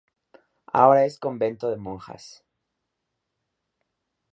[0.73, 2.43] Ahora es convento de monjas.